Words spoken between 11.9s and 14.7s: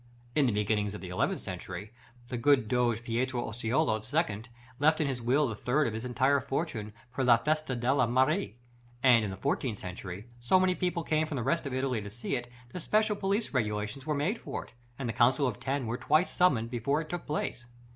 to see it, that special police regulations were made for